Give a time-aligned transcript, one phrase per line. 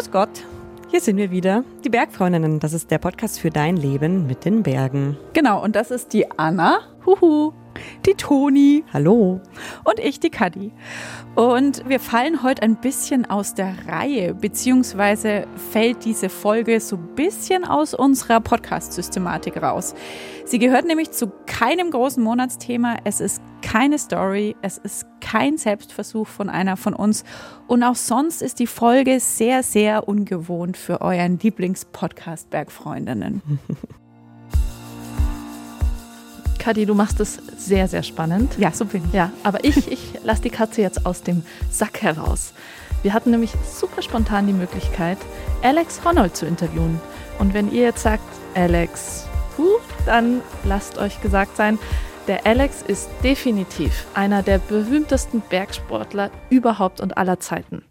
[0.00, 0.46] Grüß Gott,
[0.88, 2.58] hier sind wir wieder, die Bergfreundinnen.
[2.58, 5.18] Das ist der Podcast für dein Leben mit den Bergen.
[5.34, 6.78] Genau, und das ist die Anna.
[7.04, 7.52] Huhu
[8.06, 8.84] die Toni.
[8.92, 9.40] Hallo.
[9.84, 10.72] Und ich, die Kadi.
[11.34, 17.14] Und wir fallen heute ein bisschen aus der Reihe, beziehungsweise fällt diese Folge so ein
[17.14, 19.94] bisschen aus unserer Podcast-Systematik raus.
[20.44, 22.96] Sie gehört nämlich zu keinem großen Monatsthema.
[23.04, 24.56] Es ist keine Story.
[24.62, 27.22] Es ist kein Selbstversuch von einer von uns.
[27.68, 33.42] Und auch sonst ist die Folge sehr, sehr ungewohnt für euren Lieblingspodcast Bergfreundinnen.
[36.58, 38.58] Kadi, du machst es sehr, sehr spannend.
[38.58, 39.12] Ja, so bin ich.
[39.12, 42.52] Ja, aber ich, ich lasse die Katze jetzt aus dem Sack heraus.
[43.02, 45.18] Wir hatten nämlich super spontan die Möglichkeit,
[45.62, 47.00] Alex Honnold zu interviewen.
[47.38, 51.78] Und wenn ihr jetzt sagt, Alex, puh, dann lasst euch gesagt sein,
[52.30, 57.82] der Alex ist definitiv einer der berühmtesten Bergsportler überhaupt und aller Zeiten.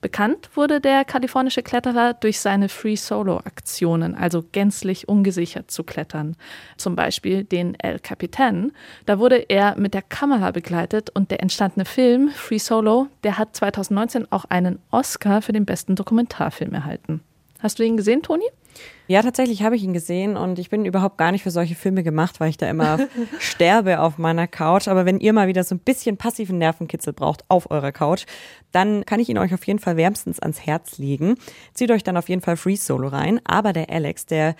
[0.00, 6.36] Bekannt wurde der kalifornische Kletterer durch seine Free-Solo-Aktionen, also gänzlich ungesichert zu klettern.
[6.76, 8.70] Zum Beispiel den El Capitan.
[9.06, 13.56] Da wurde er mit der Kamera begleitet und der entstandene Film Free Solo, der hat
[13.56, 17.22] 2019 auch einen Oscar für den besten Dokumentarfilm erhalten.
[17.58, 18.44] Hast du ihn gesehen, Toni?
[19.06, 22.04] Ja, tatsächlich habe ich ihn gesehen und ich bin überhaupt gar nicht für solche Filme
[22.04, 22.98] gemacht, weil ich da immer
[23.40, 24.86] sterbe auf meiner Couch.
[24.86, 28.24] Aber wenn ihr mal wieder so ein bisschen passiven Nervenkitzel braucht auf eurer Couch,
[28.70, 31.34] dann kann ich ihn euch auf jeden Fall wärmstens ans Herz legen.
[31.74, 33.40] Zieht euch dann auf jeden Fall Free Solo rein.
[33.44, 34.54] Aber der Alex, der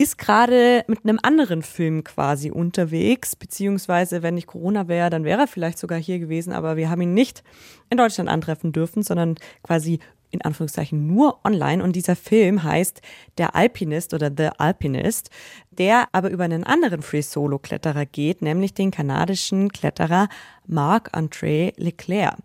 [0.00, 5.42] ist gerade mit einem anderen Film quasi unterwegs, beziehungsweise wenn nicht Corona wäre, dann wäre
[5.42, 7.44] er vielleicht sogar hier gewesen, aber wir haben ihn nicht
[7.90, 9.98] in Deutschland antreffen dürfen, sondern quasi
[10.30, 13.00] in Anführungszeichen nur online und dieser Film heißt
[13.38, 15.30] Der Alpinist oder The Alpinist,
[15.70, 20.28] der aber über einen anderen Free-Solo-Kletterer geht, nämlich den kanadischen Kletterer
[20.66, 22.36] Marc-André Leclerc,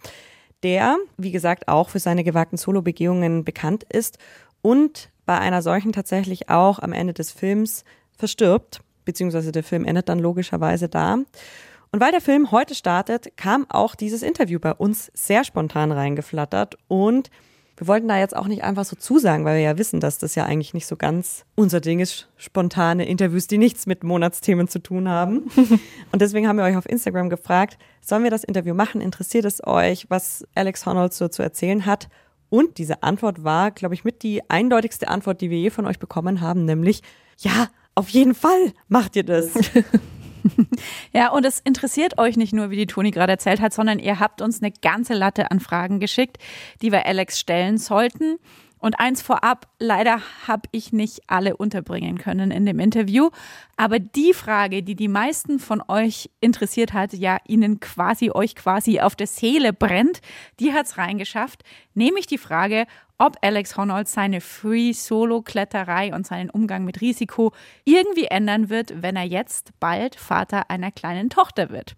[0.63, 4.17] der, wie gesagt, auch für seine gewagten Solo-Begehungen bekannt ist
[4.61, 7.83] und bei einer solchen tatsächlich auch am Ende des Films
[8.17, 11.17] verstirbt, beziehungsweise der Film endet dann logischerweise da.
[11.91, 16.77] Und weil der Film heute startet, kam auch dieses Interview bei uns sehr spontan reingeflattert
[16.87, 17.29] und
[17.77, 20.35] wir wollten da jetzt auch nicht einfach so zusagen, weil wir ja wissen, dass das
[20.35, 24.79] ja eigentlich nicht so ganz unser Ding ist, spontane Interviews, die nichts mit Monatsthemen zu
[24.79, 25.49] tun haben.
[26.11, 29.01] Und deswegen haben wir euch auf Instagram gefragt, sollen wir das Interview machen?
[29.01, 32.07] Interessiert es euch, was Alex Honnold so zu erzählen hat?
[32.49, 35.99] Und diese Antwort war, glaube ich, mit die eindeutigste Antwort, die wir je von euch
[35.99, 37.01] bekommen haben, nämlich,
[37.39, 39.49] ja, auf jeden Fall macht ihr das.
[41.13, 44.19] ja, und es interessiert euch nicht nur, wie die Toni gerade erzählt hat, sondern ihr
[44.19, 46.37] habt uns eine ganze Latte an Fragen geschickt,
[46.81, 48.37] die wir Alex stellen sollten.
[48.85, 53.31] Und eins vorab, leider habe ich nicht alle unterbringen können in dem Interview.
[53.77, 58.99] Aber die Frage, die die meisten von euch interessiert hat, ja Ihnen quasi, euch quasi
[58.99, 60.21] auf der Seele brennt,
[60.59, 61.63] die hat es reingeschafft.
[61.95, 62.85] Nämlich die Frage,
[63.17, 67.53] ob Alex Honnold seine Free-Solo-Kletterei und seinen Umgang mit Risiko
[67.85, 71.95] irgendwie ändern wird, wenn er jetzt bald Vater einer kleinen Tochter wird.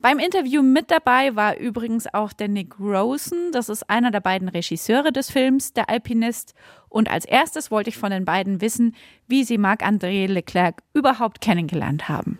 [0.00, 3.50] Beim Interview mit dabei war übrigens auch der Nick Rosen.
[3.50, 6.54] Das ist einer der beiden Regisseure des Films, der Alpinist.
[6.88, 8.94] Und als erstes wollte ich von den beiden wissen,
[9.26, 12.38] wie sie Marc-André Leclerc überhaupt kennengelernt haben.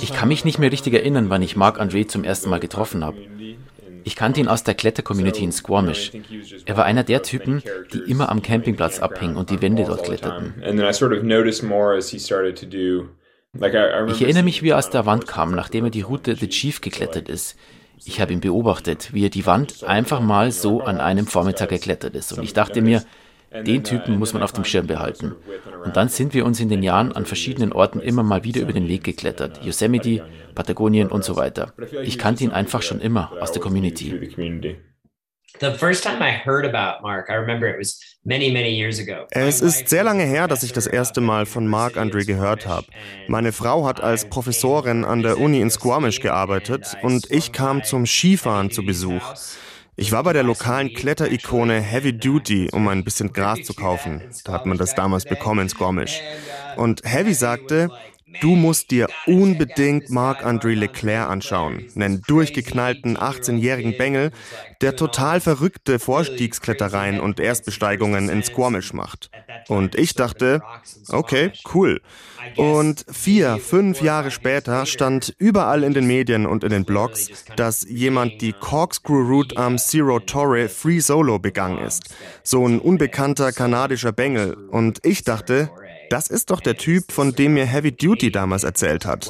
[0.00, 3.18] Ich kann mich nicht mehr richtig erinnern, wann ich Marc-André zum ersten Mal getroffen habe.
[4.06, 6.12] Ich kannte ihn aus der Kletter-Community in Squamish.
[6.64, 7.60] Er war einer der Typen,
[7.92, 10.54] die immer am Campingplatz abhingen und die Wände dort kletterten.
[14.08, 16.80] Ich erinnere mich, wie er aus der Wand kam, nachdem er die Route The Chief
[16.80, 17.56] geklettert ist.
[18.04, 22.14] Ich habe ihn beobachtet, wie er die Wand einfach mal so an einem Vormittag geklettert
[22.14, 22.32] ist.
[22.32, 23.02] Und ich dachte mir,
[23.52, 25.34] den Typen muss man auf dem Schirm behalten.
[25.84, 28.72] Und dann sind wir uns in den Jahren an verschiedenen Orten immer mal wieder über
[28.72, 29.64] den Weg geklettert.
[29.64, 30.24] Yosemite,
[30.54, 31.72] Patagonien und so weiter.
[32.02, 34.32] Ich kannte ihn einfach schon immer aus der Community.
[39.30, 42.86] Es ist sehr lange her, dass ich das erste Mal von Mark Andre gehört habe.
[43.28, 48.06] Meine Frau hat als Professorin an der Uni in Squamish gearbeitet und ich kam zum
[48.06, 49.34] Skifahren zu Besuch.
[49.98, 54.20] Ich war bei der lokalen Kletterikone Heavy Duty, um ein bisschen Gras zu kaufen.
[54.44, 56.20] Da hat man das damals bekommen in Squamish.
[56.76, 57.88] Und Heavy sagte,
[58.40, 64.30] Du musst dir unbedingt Marc-André Leclerc anschauen, einen durchgeknallten 18-jährigen Bengel,
[64.80, 69.30] der total verrückte Vorstiegsklettereien und Erstbesteigungen in Squamish macht.
[69.68, 70.62] Und ich dachte,
[71.08, 72.00] okay, cool.
[72.56, 77.86] Und vier, fünf Jahre später stand überall in den Medien und in den Blogs, dass
[77.88, 82.14] jemand die Corkscrew Route am Zero Torre Free Solo begangen ist.
[82.42, 84.54] So ein unbekannter kanadischer Bengel.
[84.70, 85.70] Und ich dachte,
[86.10, 89.28] das ist doch der Typ, von dem mir Heavy Duty damals erzählt hat.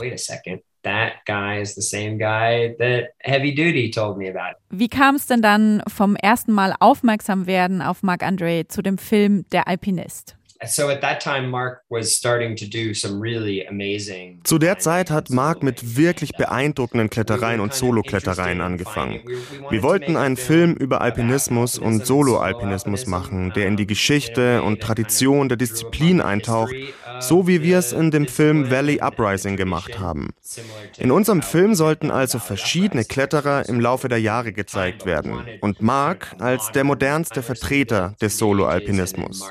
[0.83, 4.57] that guy is the same guy that Heavy Duty told me about.
[4.71, 8.97] Wie kam es denn dann vom ersten Mal aufmerksam werden auf Marc Andre zu dem
[8.97, 10.37] Film Der Alpinist?
[14.45, 19.21] Zu der Zeit hat Mark mit wirklich beeindruckenden Klettereien und Solo-Klettereien angefangen.
[19.71, 25.49] Wir wollten einen Film über Alpinismus und Solo-Alpinismus machen, der in die Geschichte und Tradition
[25.49, 26.75] der Disziplin eintaucht,
[27.21, 30.31] so wie wir es in dem Film Valley Uprising gemacht haben.
[30.99, 36.35] In unserem Film sollten also verschiedene Kletterer im Laufe der Jahre gezeigt werden und Mark
[36.39, 39.49] als der modernste Vertreter des Solo-Alpinismus.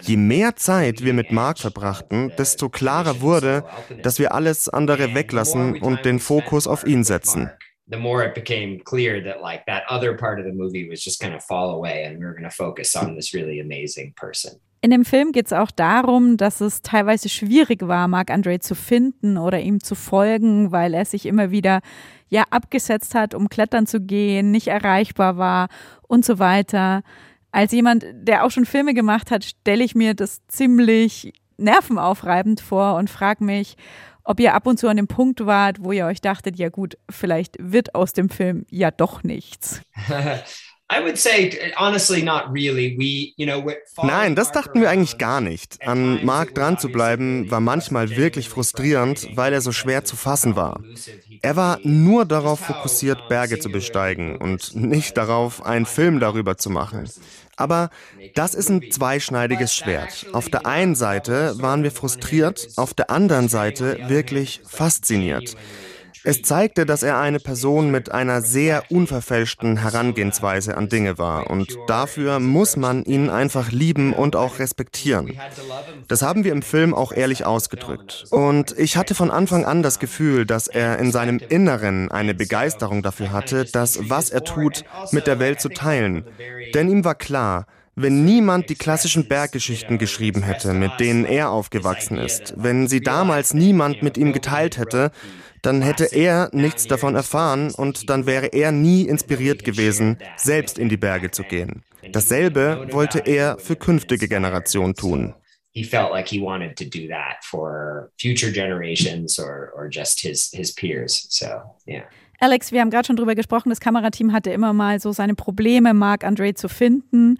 [0.00, 3.64] Je mehr Zeit wir mit Mark verbrachten, desto klarer wurde,
[4.02, 7.50] dass wir alles andere weglassen und den Fokus auf ihn setzen.
[7.92, 11.20] the more it became clear that like that other part of the movie was just
[11.20, 14.60] going to fall away and we were going to focus on this really amazing person.
[14.84, 18.74] In dem Film geht es auch darum, dass es teilweise schwierig war, Mark Andre zu
[18.74, 21.82] finden oder ihm zu folgen, weil er sich immer wieder
[22.28, 25.68] ja abgesetzt hat, um klettern zu gehen, nicht erreichbar war
[26.08, 27.02] und so weiter
[27.52, 32.96] als jemand, der auch schon Filme gemacht hat, stelle ich mir das ziemlich nervenaufreibend vor
[32.96, 33.76] und frage mich,
[34.24, 36.96] ob ihr ab und zu an dem Punkt wart, wo ihr euch dachtet, ja gut,
[37.10, 39.82] vielleicht wird aus dem Film ja doch nichts.
[44.02, 45.78] Nein, das dachten wir eigentlich gar nicht.
[45.86, 50.54] An Mark dran zu bleiben war manchmal wirklich frustrierend, weil er so schwer zu fassen
[50.54, 50.82] war.
[51.40, 56.68] Er war nur darauf fokussiert, Berge zu besteigen und nicht darauf, einen Film darüber zu
[56.68, 57.08] machen.
[57.56, 57.90] Aber
[58.34, 60.26] das ist ein zweischneidiges Schwert.
[60.32, 65.56] Auf der einen Seite waren wir frustriert, auf der anderen Seite wirklich fasziniert.
[66.24, 71.76] Es zeigte, dass er eine Person mit einer sehr unverfälschten Herangehensweise an Dinge war und
[71.88, 75.36] dafür muss man ihn einfach lieben und auch respektieren.
[76.06, 78.26] Das haben wir im Film auch ehrlich ausgedrückt.
[78.30, 83.02] Und ich hatte von Anfang an das Gefühl, dass er in seinem Inneren eine Begeisterung
[83.02, 86.24] dafür hatte, das, was er tut, mit der Welt zu teilen.
[86.74, 92.18] Denn ihm war klar, wenn niemand die klassischen Berggeschichten geschrieben hätte, mit denen er aufgewachsen
[92.18, 95.10] ist, wenn sie damals niemand mit ihm geteilt hätte,
[95.60, 100.88] dann hätte er nichts davon erfahren und dann wäre er nie inspiriert gewesen, selbst in
[100.88, 101.82] die Berge zu gehen.
[102.10, 105.34] Dasselbe wollte er für künftige Generationen tun.
[105.74, 110.50] He felt like he wanted to do that for future generations or, or just his,
[110.52, 111.26] his peers.
[111.30, 111.46] So,
[111.86, 112.02] yeah.
[112.42, 115.94] Alex, wir haben gerade schon drüber gesprochen, das Kamerateam hatte immer mal so seine Probleme,
[115.94, 117.38] Mark Andre zu finden,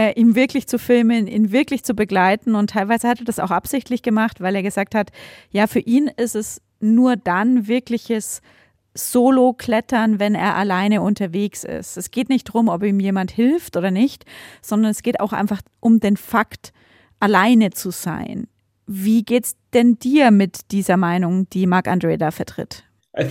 [0.00, 2.54] äh, ihn wirklich zu filmen, ihn wirklich zu begleiten.
[2.54, 5.10] Und teilweise hat er das auch absichtlich gemacht, weil er gesagt hat,
[5.50, 8.40] ja, für ihn ist es nur dann wirkliches
[8.94, 11.98] Solo-Klettern, wenn er alleine unterwegs ist.
[11.98, 14.24] Es geht nicht darum, ob ihm jemand hilft oder nicht,
[14.62, 16.72] sondern es geht auch einfach um den Fakt,
[17.20, 18.48] alleine zu sein.
[18.86, 22.84] Wie geht's denn dir mit dieser Meinung, die Marc Andre da vertritt?
[23.12, 23.28] Ich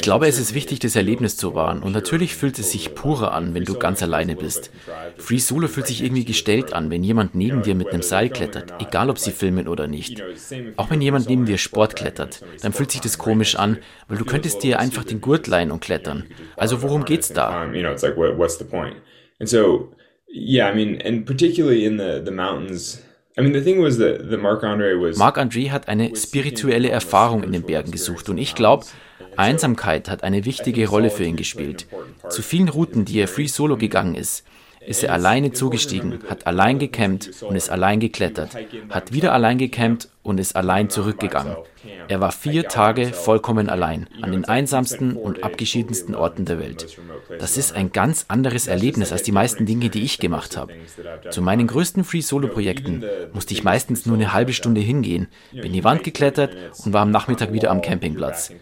[0.00, 1.82] glaube, es ist wichtig, das Erlebnis zu wahren.
[1.82, 4.70] Und natürlich fühlt es sich purer an, wenn du ganz alleine bist.
[5.18, 8.72] Free Solo fühlt sich irgendwie gestellt an, wenn jemand neben dir mit einem Seil klettert,
[8.80, 10.22] egal ob sie filmen oder nicht.
[10.76, 13.76] Auch wenn jemand neben dir Sport klettert, dann fühlt sich das komisch an,
[14.08, 16.24] weil du könntest dir einfach den Gurt leihen und klettern.
[16.56, 17.66] Also worum geht's da?
[19.40, 19.92] And so,
[20.32, 23.02] yeah, I mean, and particularly in the, the mountains,
[25.16, 28.84] Marc André hat eine spirituelle Erfahrung in den Bergen gesucht und ich glaube,
[29.36, 31.86] Einsamkeit hat eine wichtige Rolle für ihn gespielt.
[32.28, 34.44] Zu vielen Routen, die er free solo gegangen ist,
[34.86, 38.50] ist er alleine zugestiegen, hat allein gecampt und ist allein geklettert,
[38.90, 41.56] hat wieder allein gecampt und ist allein zurückgegangen.
[42.08, 46.98] Er war vier Tage vollkommen allein an den einsamsten und abgeschiedensten Orten der Welt.
[47.38, 50.74] Das ist ein ganz anderes Erlebnis als die meisten Dinge, die ich gemacht habe.
[51.30, 56.04] Zu meinen größten Free-Solo-Projekten musste ich meistens nur eine halbe Stunde hingehen, bin die Wand
[56.04, 58.52] geklettert und war am Nachmittag wieder am Campingplatz.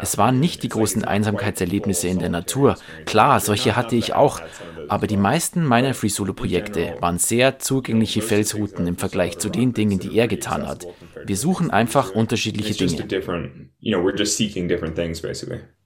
[0.00, 2.76] Es waren nicht die großen Einsamkeitserlebnisse in der Natur.
[3.04, 4.40] Klar, solche hatte ich auch,
[4.88, 10.16] aber die meisten meiner Free-Solo-Projekte waren sehr zugängliche Felsrouten im Vergleich zu den Dingen, die
[10.16, 10.86] er getan hat.
[11.24, 13.06] Wir suchen einfach unterschiedliche Dinge.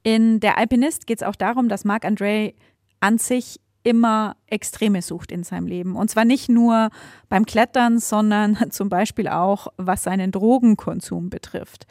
[0.02, 2.54] In Der Alpinist geht es auch darum, dass Marc André
[3.00, 5.94] an sich immer Extreme sucht in seinem Leben.
[5.94, 6.90] Und zwar nicht nur
[7.28, 11.86] beim Klettern, sondern zum Beispiel auch, was seinen Drogenkonsum betrifft.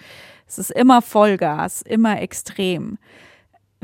[0.48, 2.98] Es ist immer Vollgas, immer extrem.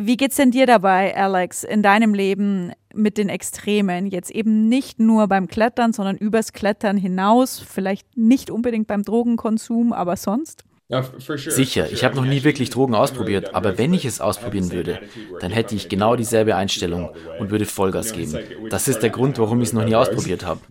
[0.01, 4.05] Wie geht's denn dir dabei, Alex, in deinem Leben mit den Extremen?
[4.05, 9.91] Jetzt eben nicht nur beim Klettern, sondern übers Klettern hinaus, vielleicht nicht unbedingt beim Drogenkonsum,
[9.91, 10.63] aber sonst?
[10.89, 14.97] Sicher, ich habe noch nie wirklich Drogen ausprobiert, aber wenn ich es ausprobieren würde,
[15.39, 18.39] dann hätte ich genau dieselbe Einstellung und würde Vollgas geben.
[18.71, 20.61] Das ist der Grund, warum ich es noch nie ausprobiert habe.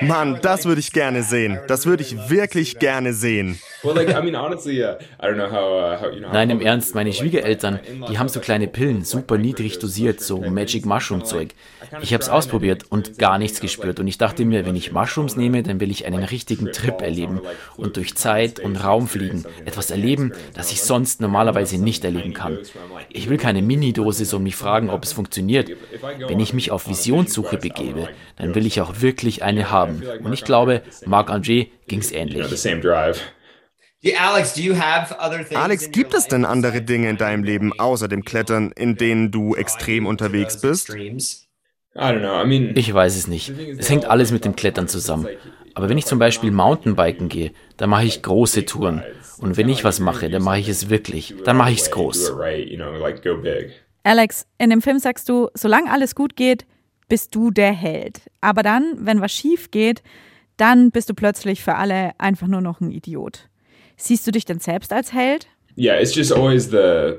[0.00, 1.60] Mann, das würde ich gerne sehen.
[1.68, 3.58] Das würde ich wirklich gerne sehen.
[6.32, 7.78] Nein, im Ernst, meine Schwiegereltern,
[8.08, 11.50] die haben so kleine Pillen, super niedrig dosiert, so Magic Mushroom Zeug.
[12.00, 15.36] Ich habe es ausprobiert und gar nichts gespürt und ich dachte mir, wenn ich Mushrooms
[15.36, 17.42] nehme, dann will ich einen richtigen Trip erleben
[17.76, 22.58] und durch Zeit und Raum fliegen etwas erleben, das ich sonst normalerweise nicht erleben kann.
[23.10, 25.70] Ich will keine Mini-Dosis und mich fragen, ob es funktioniert.
[26.26, 30.02] Wenn ich mich auf Visionssuche begebe, dann will ich auch wirklich eine haben.
[30.22, 32.44] Und ich glaube, Marc André ging es ähnlich.
[35.54, 39.56] Alex, gibt es denn andere Dinge in deinem Leben außer dem Klettern, in denen du
[39.56, 40.94] extrem unterwegs bist?
[40.94, 43.52] Ich weiß es nicht.
[43.78, 45.26] Es hängt alles mit dem Klettern zusammen.
[45.76, 49.02] Aber wenn ich zum Beispiel Mountainbiken gehe, dann mache ich große Touren.
[49.36, 51.34] Und wenn ich was mache, dann mache ich es wirklich.
[51.44, 52.32] Dann mache ich es groß.
[54.02, 56.64] Alex, in dem Film sagst du, solange alles gut geht,
[57.10, 58.22] bist du der Held.
[58.40, 60.02] Aber dann, wenn was schief geht,
[60.56, 63.50] dann bist du plötzlich für alle einfach nur noch ein Idiot.
[63.98, 65.46] Siehst du dich denn selbst als Held?
[65.76, 67.18] Yeah, it's just always the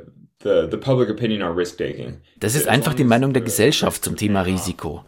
[2.39, 5.03] das ist einfach die Meinung der Gesellschaft zum Thema Risiko.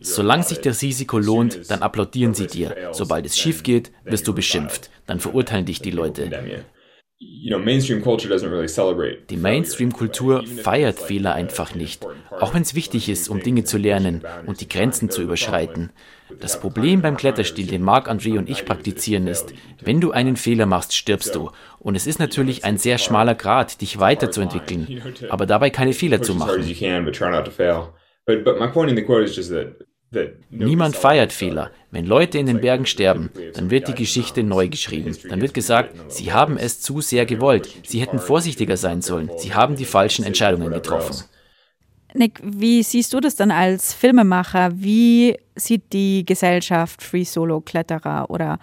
[0.00, 2.74] Solange sich das Risiko lohnt, dann applaudieren sie dir.
[2.92, 4.90] Sobald es schief geht, wirst du beschimpft.
[5.06, 6.30] Dann verurteilen dich die Leute.
[9.28, 14.22] Die Mainstream-Kultur feiert Fehler einfach nicht, auch wenn es wichtig ist, um Dinge zu lernen
[14.46, 15.90] und die Grenzen zu überschreiten.
[16.38, 20.66] Das Problem beim Kletterstil, den Marc, André und ich praktizieren, ist, wenn du einen Fehler
[20.66, 21.50] machst, stirbst du.
[21.78, 26.34] Und es ist natürlich ein sehr schmaler Grad, dich weiterzuentwickeln, aber dabei keine Fehler zu
[26.34, 26.62] machen.
[30.50, 31.70] Niemand feiert Fehler.
[31.92, 35.16] Wenn Leute in den Bergen sterben, dann wird die Geschichte neu geschrieben.
[35.28, 37.68] Dann wird gesagt, sie haben es zu sehr gewollt.
[37.86, 39.30] Sie hätten vorsichtiger sein sollen.
[39.36, 41.24] Sie haben die falschen Entscheidungen getroffen.
[42.14, 44.70] Nick, wie siehst du das dann als Filmemacher?
[44.74, 48.58] Wie sieht die Gesellschaft Free Solo Kletterer oder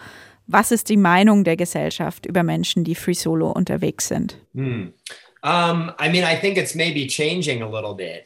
[0.47, 4.37] was ist die Meinung der Gesellschaft über Menschen, die Free Solo unterwegs sind?
[4.53, 4.93] Hm.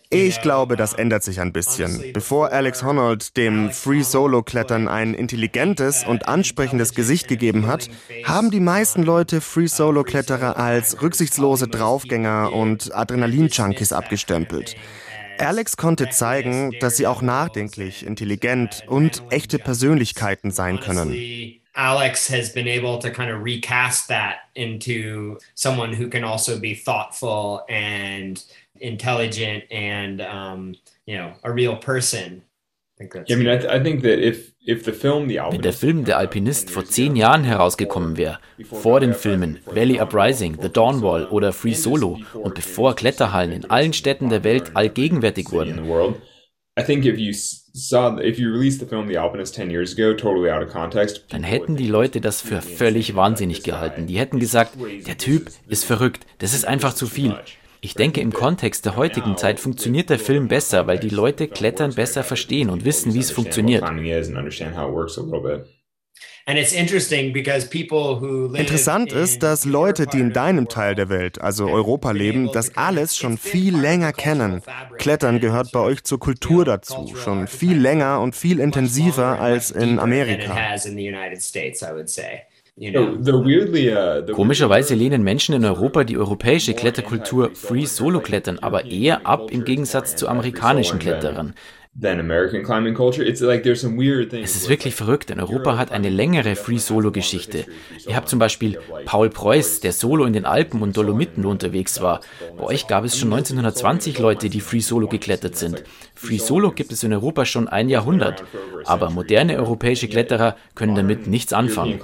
[0.10, 2.14] Ich glaube, das ändert sich ein bisschen.
[2.14, 7.90] Bevor Alex Honnold dem Free Solo Klettern ein intelligentes und ansprechendes Gesicht gegeben hat,
[8.24, 14.76] haben die meisten Leute Free Solo Kletterer als rücksichtslose Draufgänger und Adrenalin-Junkies abgestempelt.
[15.42, 21.60] Alex konnte zeigen, dass sie auch nachdenklich, intelligent und echte Persönlichkeiten sein können.
[21.74, 26.76] Alex has been able to kind of recast that into someone who can also be
[26.76, 28.44] thoughtful and
[28.76, 32.42] intelligent and um, you know a real person.
[35.52, 40.58] Wenn der Film Der Alpinist vor zehn Jahren herausgekommen wäre, vor den Filmen Valley Uprising,
[40.62, 45.52] The Dawn Wall oder Free Solo und bevor Kletterhallen in allen Städten der Welt allgegenwärtig
[45.52, 45.82] wurden,
[51.30, 54.08] dann hätten die Leute das für völlig wahnsinnig gehalten.
[54.08, 54.78] Die hätten gesagt,
[55.08, 57.36] der Typ ist verrückt, das ist einfach zu viel.
[57.84, 61.96] Ich denke, im Kontext der heutigen Zeit funktioniert der Film besser, weil die Leute Klettern
[61.96, 63.84] besser verstehen und wissen, wie es funktioniert.
[68.54, 73.18] Interessant ist, dass Leute, die in deinem Teil der Welt, also Europa leben, das alles
[73.18, 74.62] schon viel länger kennen.
[75.00, 79.98] Klettern gehört bei euch zur Kultur dazu, schon viel länger und viel intensiver als in
[79.98, 80.56] Amerika.
[82.78, 89.52] Uh, Komischerweise lehnen Menschen in Europa die europäische Kletterkultur Free Solo Klettern aber eher ab
[89.52, 91.54] im Gegensatz zu amerikanischen Kletterern.
[94.42, 97.66] Es ist wirklich verrückt, denn Europa hat eine längere Free-Solo-Geschichte.
[98.08, 102.22] Ihr habt zum Beispiel Paul Preuß, der solo in den Alpen und Dolomiten unterwegs war.
[102.58, 105.84] Bei euch gab es schon 1920 Leute, die Free-Solo geklettert sind.
[106.16, 108.46] Free-Solo gibt es in Europa schon ein Jahrhundert,
[108.86, 112.00] aber moderne europäische Kletterer können damit nichts anfangen.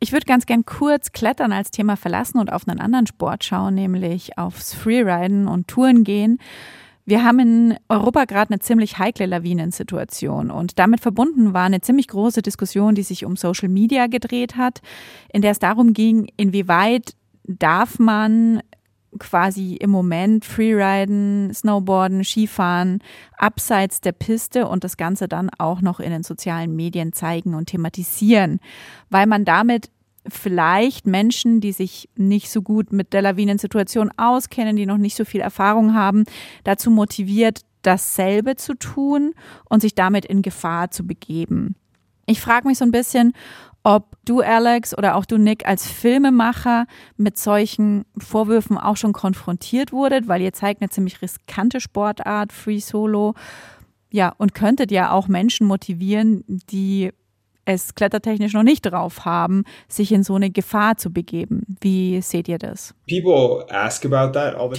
[0.00, 3.74] Ich würde ganz gern kurz Klettern als Thema verlassen und auf einen anderen Sport schauen,
[3.74, 6.38] nämlich aufs Freeriden und Touren gehen.
[7.08, 12.08] Wir haben in Europa gerade eine ziemlich heikle Lawinensituation und damit verbunden war eine ziemlich
[12.08, 14.82] große Diskussion, die sich um Social Media gedreht hat,
[15.32, 18.60] in der es darum ging, inwieweit darf man
[19.20, 22.98] quasi im Moment Freeriden, Snowboarden, Skifahren
[23.38, 27.66] abseits der Piste und das Ganze dann auch noch in den sozialen Medien zeigen und
[27.66, 28.58] thematisieren,
[29.10, 29.90] weil man damit
[30.28, 35.24] vielleicht Menschen, die sich nicht so gut mit der Lawinensituation auskennen, die noch nicht so
[35.24, 36.24] viel Erfahrung haben,
[36.64, 39.34] dazu motiviert, dasselbe zu tun
[39.68, 41.76] und sich damit in Gefahr zu begeben.
[42.26, 43.32] Ich frage mich so ein bisschen,
[43.84, 49.92] ob du, Alex, oder auch du, Nick, als Filmemacher mit solchen Vorwürfen auch schon konfrontiert
[49.92, 53.34] wurdet, weil ihr zeigt eine ziemlich riskante Sportart, Free Solo.
[54.10, 57.12] Ja, und könntet ja auch Menschen motivieren, die
[57.66, 61.62] es klettertechnisch noch nicht drauf haben, sich in so eine Gefahr zu begeben.
[61.80, 62.94] Wie seht ihr das?
[63.08, 63.20] Die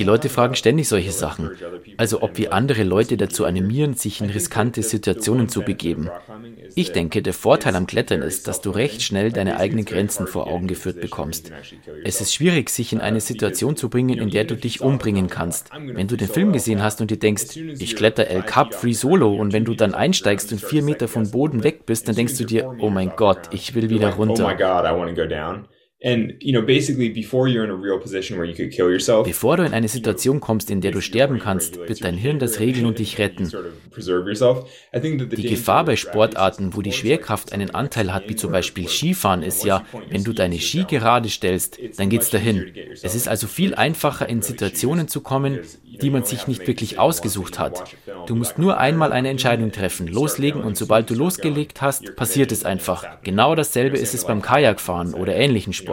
[0.03, 1.51] Leute fragen ständig solche Sachen.
[1.98, 6.10] Also ob wir andere Leute dazu animieren, sich in riskante Situationen zu begeben.
[6.75, 10.48] Ich denke, der Vorteil am Klettern ist, dass du recht schnell deine eigenen Grenzen vor
[10.48, 11.51] Augen geführt bekommst.
[12.03, 15.72] Es ist schwierig, sich in eine Situation zu bringen, in der du dich umbringen kannst.
[15.74, 19.36] Wenn du den Film gesehen hast und dir denkst, ich kletter El Cap Free Solo
[19.36, 22.46] und wenn du dann einsteigst und vier Meter vom Boden weg bist, dann denkst du
[22.46, 24.43] dir, oh mein Gott, ich will wieder runter.
[29.23, 32.59] Bevor du in eine Situation kommst, in der du sterben kannst, wird dein Hirn das
[32.59, 33.51] regeln und dich retten.
[34.93, 39.65] Die Gefahr bei Sportarten, wo die Schwerkraft einen Anteil hat, wie zum Beispiel Skifahren, ist
[39.65, 42.71] ja, wenn du deine Ski gerade stellst, dann geht's dahin.
[43.01, 47.57] Es ist also viel einfacher, in Situationen zu kommen, die man sich nicht wirklich ausgesucht
[47.57, 47.95] hat.
[48.27, 52.65] Du musst nur einmal eine Entscheidung treffen, loslegen und sobald du losgelegt hast, passiert es
[52.65, 53.03] einfach.
[53.23, 55.87] Genau dasselbe ist es beim Kajakfahren oder ähnlichen Sportarten.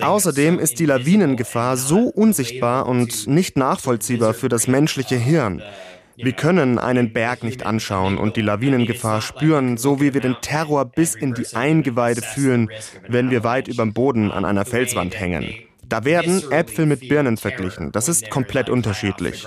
[0.00, 5.62] Außerdem ist die Lawinengefahr so unsichtbar und nicht nachvollziehbar für das menschliche Hirn.
[6.16, 10.84] Wir können einen Berg nicht anschauen und die Lawinengefahr spüren, so wie wir den Terror
[10.84, 12.68] bis in die Eingeweide fühlen,
[13.08, 15.54] wenn wir weit überm Boden an einer Felswand hängen.
[15.84, 17.92] Da werden Äpfel mit Birnen verglichen.
[17.92, 19.46] Das ist komplett unterschiedlich.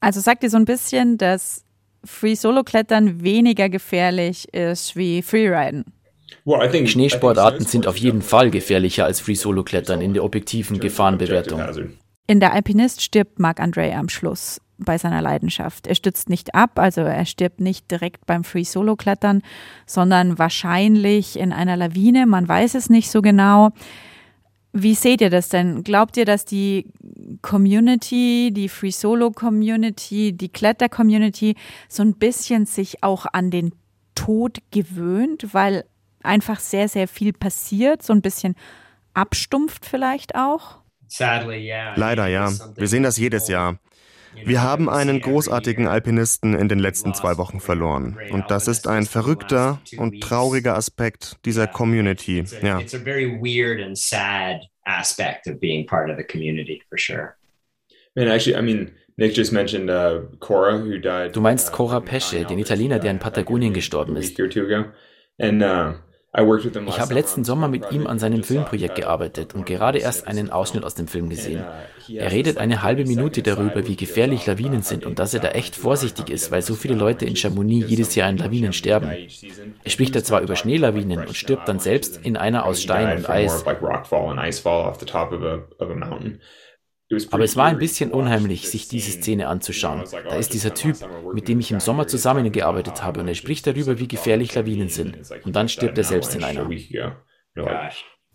[0.00, 1.64] Also sagt ihr so ein bisschen, dass
[2.04, 5.84] Free-Solo-Klettern weniger gefährlich ist wie Freeriden?
[6.86, 11.60] Schneesportarten sind auf jeden Fall gefährlicher als Free-Solo-Klettern in der objektiven Gefahrenbewertung.
[12.28, 15.86] In der Alpinist stirbt Marc André am Schluss bei seiner Leidenschaft.
[15.86, 19.42] Er stützt nicht ab, also er stirbt nicht direkt beim Free-Solo-Klettern,
[19.86, 23.70] sondern wahrscheinlich in einer Lawine, man weiß es nicht so genau.
[24.72, 25.84] Wie seht ihr das denn?
[25.84, 26.92] Glaubt ihr, dass die
[27.42, 31.54] Community, die Free Solo Community, die Kletter Community
[31.88, 33.72] so ein bisschen sich auch an den
[34.14, 35.84] Tod gewöhnt, weil
[36.22, 38.54] einfach sehr, sehr viel passiert, so ein bisschen
[39.14, 40.78] abstumpft vielleicht auch?
[41.96, 42.52] Leider ja.
[42.74, 43.78] Wir sehen das jedes Jahr.
[44.44, 48.18] Wir haben einen großartigen Alpinisten in den letzten zwei Wochen verloren.
[48.30, 52.44] Und das ist ein verrückter und trauriger Aspekt dieser Community.
[52.62, 52.80] Ja.
[54.86, 57.36] aspect of being part of the community for sure.
[58.16, 61.32] And actually, I mean, Nick just mentioned uh, Cora, who died.
[61.32, 64.38] Du meinst uh, Cora Pesce, den Italiener, der in Patagonien gestorben ist.
[65.38, 65.94] And uh,
[66.86, 70.84] Ich habe letzten Sommer mit ihm an seinem Filmprojekt gearbeitet und gerade erst einen Ausschnitt
[70.84, 71.64] aus dem Film gesehen.
[72.08, 75.76] Er redet eine halbe Minute darüber, wie gefährlich Lawinen sind und dass er da echt
[75.76, 79.10] vorsichtig ist, weil so viele Leute in Chamonix jedes Jahr in Lawinen sterben.
[79.82, 83.30] Er spricht da zwar über Schneelawinen und stirbt dann selbst in einer aus Stein und
[83.30, 83.64] Eis.
[87.30, 90.02] Aber es war ein bisschen unheimlich, sich diese Szene anzuschauen.
[90.28, 90.96] Da ist dieser Typ,
[91.32, 95.16] mit dem ich im Sommer zusammengearbeitet habe, und er spricht darüber, wie gefährlich Lawinen sind.
[95.44, 96.68] Und dann stirbt er selbst in einer.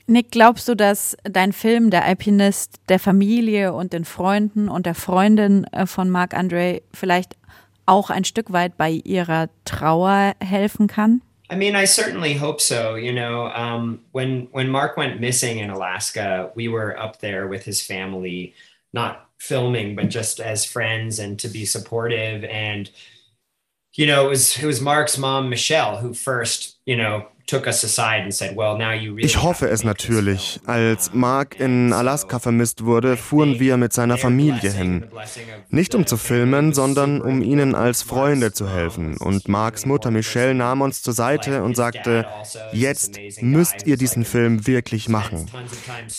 [0.08, 4.96] Nick, glaubst du, dass dein Film, der Alpinist, der Familie und den Freunden und der
[4.96, 7.36] Freundin äh, von Marc André vielleicht
[7.86, 11.22] auch ein Stück weit bei ihrer Trauer helfen kann?
[11.52, 12.96] I mean, I certainly hope so.
[12.96, 17.66] You know, um, when when Mark went missing in Alaska, we were up there with
[17.66, 18.56] his family,
[18.94, 22.46] not filming, but just as friends and to be supportive.
[22.46, 22.90] And
[23.94, 27.28] you know, it was it was Mark's mom, Michelle, who first, you know,
[29.18, 30.62] Ich hoffe es natürlich.
[30.66, 35.06] Als Mark in Alaska vermisst wurde, fuhren wir mit seiner Familie hin.
[35.70, 39.18] Nicht um zu filmen, sondern um ihnen als Freunde zu helfen.
[39.18, 42.26] Und Marks Mutter Michelle nahm uns zur Seite und sagte,
[42.72, 45.48] jetzt müsst ihr diesen Film wirklich machen.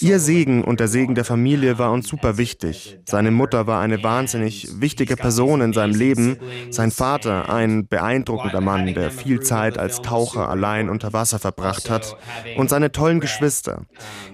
[0.00, 2.98] Ihr Segen und der Segen der Familie war uns super wichtig.
[3.06, 6.36] Seine Mutter war eine wahnsinnig wichtige Person in seinem Leben.
[6.70, 11.88] Sein Vater ein beeindruckender Mann, der viel Zeit als Taucher allein unter Wasser Wasser verbracht
[11.88, 12.16] hat
[12.56, 13.82] und seine tollen Geschwister.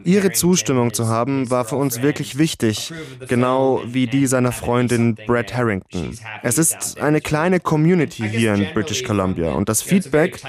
[0.04, 2.94] Ihre Zustimmung zu haben, war für uns wirklich wichtig,
[3.28, 6.18] genau wie die seiner Freundin Brett Harrington.
[6.42, 10.40] Es ist eine kleine Community hier in British Columbia und das Feedback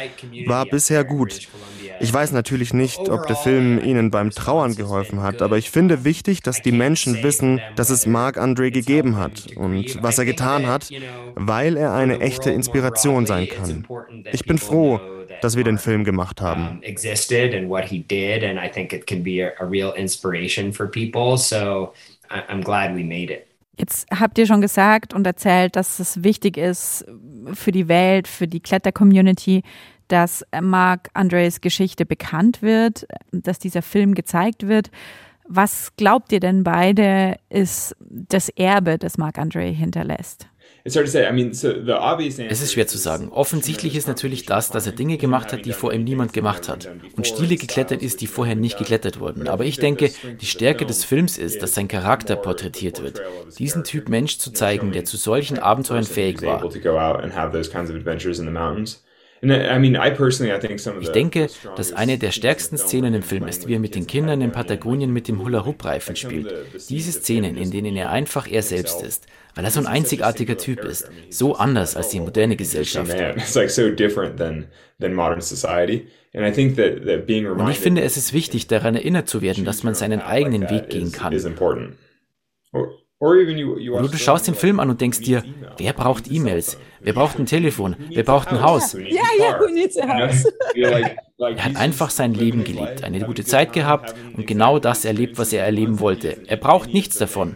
[0.46, 1.50] war bisher gut.
[2.02, 6.06] Ich weiß natürlich nicht, ob der Film ihnen beim Trauern geholfen hat, aber ich finde
[6.06, 10.68] wichtig, dass die Menschen wissen, dass es Mark Andre gegeben hat und was er getan
[10.68, 10.90] hat,
[11.36, 13.86] weil er eine echte Inspiration sein kann.
[14.32, 15.02] Ich bin froh,
[15.42, 16.82] dass wir den Film gemacht haben.
[16.84, 20.72] existed and what he did and I think it can be a, a real inspiration
[20.74, 21.38] for people.
[21.38, 21.94] So
[22.30, 23.46] I'm glad we made it.
[23.78, 27.06] Jetzt habt ihr schon gesagt und erzählt, dass es wichtig ist
[27.54, 29.64] für die Welt, für die Kletter-Community,
[30.10, 34.92] dass Mark Andres Geschichte bekannt wird, dass dieser Film gezeigt wird.
[35.48, 40.48] Was glaubt ihr denn beide ist das Erbe, das Mark Andre hinterlässt?
[42.50, 43.30] Es ist schwer zu sagen.
[43.30, 46.90] Offensichtlich ist natürlich das, dass er Dinge gemacht hat, die vor ihm niemand gemacht hat.
[47.16, 49.48] Und Stile geklettert ist, die vorher nicht geklettert wurden.
[49.48, 50.12] Aber ich denke,
[50.42, 53.22] die Stärke des Films ist, dass sein Charakter porträtiert wird.
[53.58, 56.64] Diesen Typ Mensch zu zeigen, der zu solchen Abenteuern fähig war.
[61.02, 64.42] Ich denke, dass eine der stärksten Szenen im Film ist, wie er mit den Kindern
[64.42, 66.54] in Patagonien mit dem Hula-Hoop-Reifen spielt.
[66.90, 70.84] Diese Szenen, in denen er einfach er selbst ist, weil er so ein einzigartiger Typ
[70.84, 73.16] ist, so anders als die moderne Gesellschaft.
[77.64, 80.90] Und ich finde, es ist wichtig, daran erinnert zu werden, dass man seinen eigenen Weg
[80.90, 81.34] gehen kann.
[83.20, 85.44] Oder du schaust den Film an und denkst dir,
[85.78, 86.78] wer braucht E-Mails?
[87.02, 87.98] Wer braucht ein Telefon?
[88.10, 88.94] Wer braucht ein Haus?
[88.94, 90.46] Ja, ja, who needs a house?
[91.42, 95.54] Er hat einfach sein Leben gelebt, eine gute Zeit gehabt und genau das erlebt, was
[95.54, 96.36] er erleben wollte.
[96.48, 97.56] Er braucht nichts davon.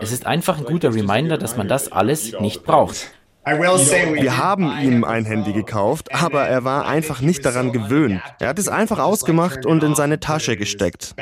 [0.00, 3.10] Es ist einfach ein guter Reminder, dass man das alles nicht braucht.
[3.46, 8.20] Wir haben ihm ein Handy gekauft, aber er war einfach nicht daran gewöhnt.
[8.40, 11.14] Er hat es einfach ausgemacht und in seine Tasche gesteckt.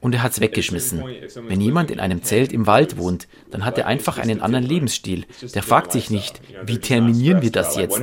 [0.00, 1.02] Und er hat es weggeschmissen.
[1.48, 5.24] Wenn jemand in einem Zelt im Wald wohnt, dann hat er einfach einen anderen Lebensstil.
[5.54, 8.00] Der fragt sich nicht, wie terminieren wir das jetzt?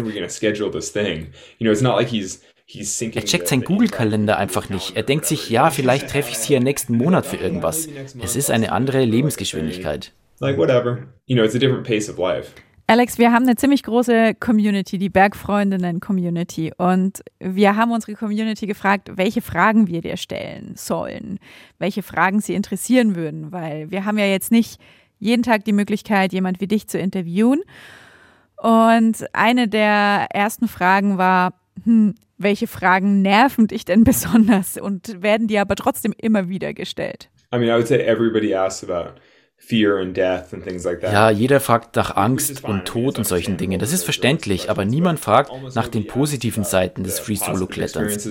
[2.99, 4.97] Er checkt seinen Google-Kalender einfach nicht.
[4.97, 7.87] Er denkt sich, ja, vielleicht treffe ich sie ja nächsten Monat für irgendwas.
[8.21, 10.11] Es ist eine andere Lebensgeschwindigkeit.
[10.39, 11.07] Like whatever.
[11.25, 12.53] You know, it's a different pace of life.
[12.89, 16.71] Alex, wir haben eine ziemlich große Community, die Bergfreundinnen-Community.
[16.77, 21.39] Und wir haben unsere Community gefragt, welche Fragen wir dir stellen sollen,
[21.79, 24.79] welche Fragen sie interessieren würden, weil wir haben ja jetzt nicht
[25.19, 27.61] jeden Tag die Möglichkeit, jemand wie dich zu interviewen.
[28.55, 35.47] Und eine der ersten Fragen war, hm, welche Fragen nerven dich denn besonders und werden
[35.47, 37.29] dir aber trotzdem immer wieder gestellt?
[37.53, 39.19] I mean, I would say everybody asks about
[41.01, 43.79] ja, jeder fragt nach Angst und Tod und solchen Dingen.
[43.79, 48.23] Das ist verständlich, aber niemand fragt nach den positiven Seiten des Free Solo Kletterns.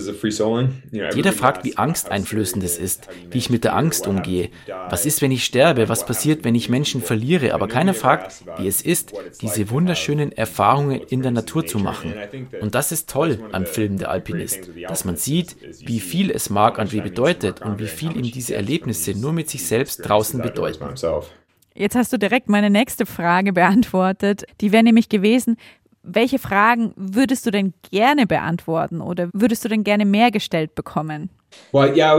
[1.14, 4.48] Jeder fragt, wie angsteinflößend es ist, wie ich mit der Angst umgehe.
[4.88, 5.90] Was ist, wenn ich sterbe?
[5.90, 7.52] Was passiert, wenn ich Menschen verliere?
[7.52, 9.12] Aber keiner fragt, wie es ist,
[9.42, 12.14] diese wunderschönen Erfahrungen in der Natur zu machen.
[12.62, 16.78] Und das ist toll am Film Der Alpinist, dass man sieht, wie viel es Marc
[16.78, 20.86] André bedeutet und wie viel ihm diese Erlebnisse nur mit sich selbst draußen bedeuten.
[21.76, 24.44] Jetzt hast du direkt meine nächste Frage beantwortet.
[24.60, 25.56] Die wäre nämlich gewesen,
[26.02, 31.30] welche Fragen würdest du denn gerne beantworten oder würdest du denn gerne mehr gestellt bekommen?
[31.72, 32.18] Ja,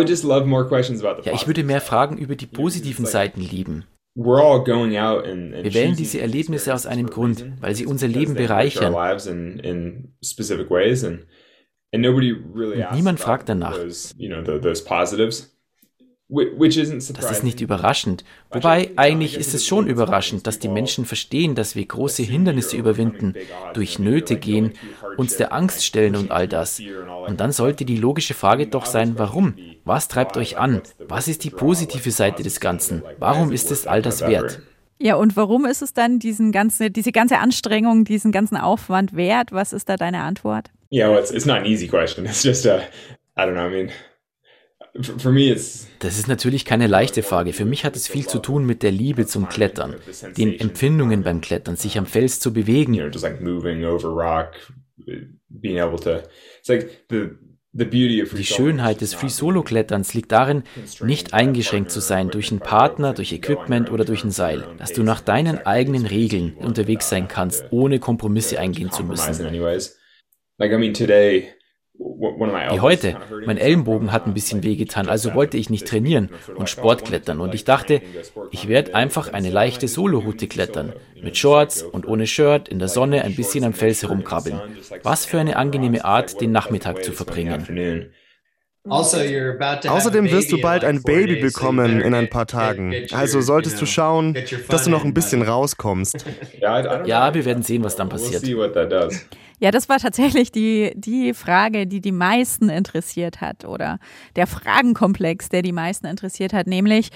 [1.34, 3.86] ich würde mehr Fragen über die positiven Seiten lieben.
[4.16, 8.94] Wir wählen diese Erlebnisse aus einem Grund, weil sie unser Leben bereichern.
[8.94, 9.92] Und
[12.94, 13.78] niemand fragt danach.
[16.30, 18.26] Das ist nicht überraschend.
[18.52, 23.34] Wobei eigentlich ist es schon überraschend, dass die Menschen verstehen, dass wir große Hindernisse überwinden,
[23.74, 24.74] durch Nöte gehen,
[25.16, 26.82] uns der Angst stellen und all das.
[27.28, 29.54] Und dann sollte die logische Frage doch sein, warum?
[29.86, 30.82] Was treibt euch an?
[31.08, 33.04] Was ist die positive Seite des Ganzen?
[33.20, 34.62] Warum ist es all das wert?
[35.00, 39.52] Ja, und warum ist es dann diesen ganze, diese ganze Anstrengung, diesen ganzen Aufwand wert?
[39.52, 40.72] Was ist da deine Antwort?
[40.92, 42.26] Yeah, well, it's, it's not an easy question.
[42.26, 42.80] It's just a,
[43.38, 43.92] I don't know, I mean,
[46.00, 47.54] das ist natürlich keine leichte Frage.
[47.54, 49.96] Für mich hat es viel zu tun mit der Liebe zum Klettern,
[50.38, 52.94] den Empfindungen beim Klettern, sich am Fels zu bewegen.
[57.74, 60.64] Die Schönheit des Free-Solo-Kletterns liegt darin,
[61.02, 65.04] nicht eingeschränkt zu sein durch einen Partner, durch Equipment oder durch ein Seil, dass du
[65.04, 69.54] nach deinen eigenen Regeln unterwegs sein kannst, ohne Kompromisse eingehen zu müssen.
[70.60, 71.54] Like, I mean, today,
[72.00, 73.18] wie heute.
[73.46, 77.40] Mein Ellenbogen hat ein bisschen wehgetan, also wollte ich nicht trainieren und Sport klettern.
[77.40, 78.02] Und ich dachte,
[78.52, 80.94] ich werde einfach eine leichte Solo-Route klettern.
[81.22, 84.60] Mit Shorts und ohne Shirt, in der Sonne ein bisschen am Fels herumkrabbeln.
[85.04, 88.12] Was für eine angenehme Art, den Nachmittag zu verbringen.
[88.90, 89.18] Also,
[89.90, 92.94] Außerdem wirst du bald ein Baby bekommen in ein paar Tagen.
[93.12, 94.36] Also solltest du schauen,
[94.70, 96.26] dass du noch ein bisschen rauskommst.
[96.60, 98.44] Ja, wir werden sehen, was dann passiert.
[99.60, 104.00] Ja, das war tatsächlich die, die Frage, die die meisten interessiert hat oder
[104.36, 107.10] der Fragenkomplex, der die meisten interessiert hat, nämlich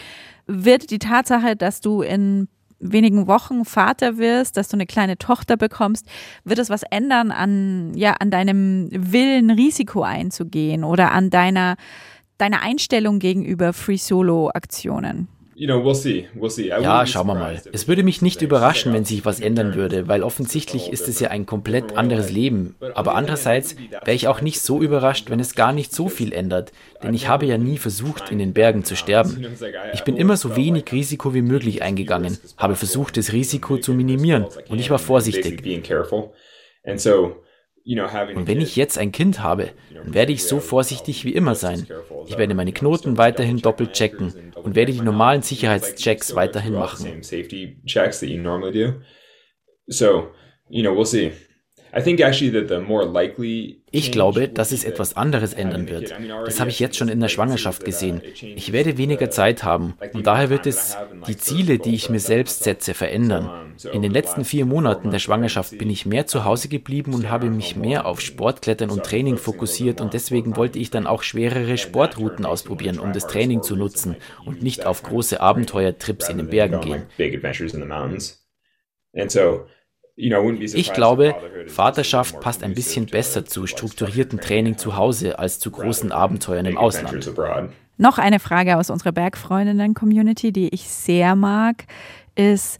[0.48, 2.48] wird die Tatsache, dass du in
[2.82, 6.08] wenigen Wochen Vater wirst, dass du eine kleine Tochter bekommst,
[6.44, 11.76] wird es was ändern an, ja, an deinem Willen, Risiko einzugehen oder an deiner,
[12.38, 15.28] deiner Einstellung gegenüber Free Solo Aktionen?
[16.82, 17.62] Ja, schauen wir mal.
[17.72, 21.30] Es würde mich nicht überraschen, wenn sich was ändern würde, weil offensichtlich ist es ja
[21.30, 22.76] ein komplett anderes Leben.
[22.96, 26.72] Aber andererseits wäre ich auch nicht so überrascht, wenn es gar nicht so viel ändert,
[27.04, 29.46] denn ich habe ja nie versucht, in den Bergen zu sterben.
[29.94, 34.46] Ich bin immer so wenig Risiko wie möglich eingegangen, habe versucht, das Risiko zu minimieren.
[34.70, 35.62] und ich war vorsichtig.
[37.86, 41.88] Und wenn ich jetzt ein Kind habe, dann werde ich so vorsichtig wie immer sein.
[42.28, 47.22] Ich werde meine Knoten weiterhin doppelt checken und werde die normalen Sicherheitschecks weiterhin machen.
[49.88, 50.28] So,
[50.70, 51.32] you know, we'll see.
[53.92, 56.14] Ich glaube, dass es etwas anderes ändern wird.
[56.46, 58.22] Das habe ich jetzt schon in der Schwangerschaft gesehen.
[58.42, 62.64] Ich werde weniger Zeit haben und daher wird es die Ziele, die ich mir selbst
[62.64, 63.76] setze, verändern.
[63.92, 67.50] In den letzten vier Monaten der Schwangerschaft bin ich mehr zu Hause geblieben und habe
[67.50, 72.46] mich mehr auf Sportklettern und Training fokussiert und deswegen wollte ich dann auch schwerere Sportrouten
[72.46, 77.04] ausprobieren, um das Training zu nutzen und nicht auf große Abenteuertrips in den Bergen gehen.
[80.16, 81.36] Ich glaube,
[81.68, 86.78] Vaterschaft passt ein bisschen besser zu strukturiertem Training zu Hause als zu großen Abenteuern im
[86.78, 87.32] Ausland.
[87.98, 91.86] Noch eine Frage aus unserer Bergfreundinnen-Community, die ich sehr mag,
[92.36, 92.80] ist,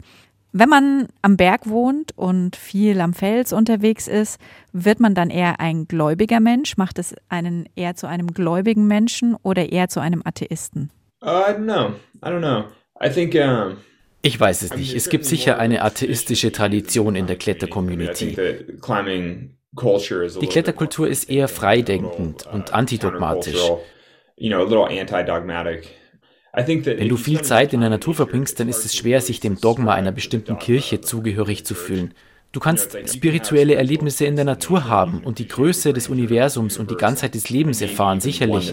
[0.54, 4.38] wenn man am Berg wohnt und viel am Fels unterwegs ist,
[4.72, 6.76] wird man dann eher ein gläubiger Mensch?
[6.76, 10.90] Macht es einen eher zu einem gläubigen Menschen oder eher zu einem Atheisten?
[11.22, 11.94] Uh, I don't know.
[12.22, 12.64] I don't know.
[13.00, 13.78] I think um
[14.22, 14.94] ich weiß es nicht.
[14.94, 18.36] Es gibt sicher eine atheistische Tradition in der Klettercommunity.
[20.40, 23.60] Die Kletterkultur ist eher freidenkend und antidogmatisch.
[26.54, 29.94] Wenn du viel Zeit in der Natur verbringst, dann ist es schwer, sich dem Dogma
[29.94, 32.14] einer bestimmten Kirche zugehörig zu fühlen.
[32.52, 36.96] Du kannst spirituelle Erlebnisse in der Natur haben und die Größe des Universums und die
[36.96, 38.70] Ganzheit des Lebens erfahren, sicherlich.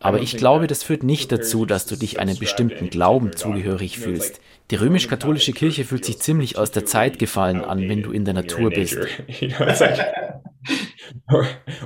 [0.00, 4.40] Aber ich glaube, das führt nicht dazu, dass du dich einem bestimmten Glauben zugehörig fühlst.
[4.70, 8.34] Die römisch-katholische Kirche fühlt sich ziemlich aus der Zeit gefallen an, wenn du in der
[8.34, 8.98] Natur bist.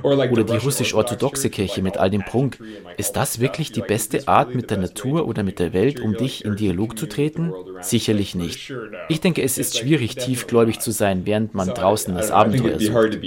[0.03, 2.59] Oder die russisch-orthodoxe Kirche mit all dem Prunk.
[2.97, 6.43] Ist das wirklich die beste Art, mit der Natur oder mit der Welt um dich
[6.43, 7.53] in Dialog zu treten?
[7.81, 8.73] Sicherlich nicht.
[9.09, 13.19] Ich denke, es ist schwierig, tiefgläubig zu sein, während man draußen das Abenteuer sucht.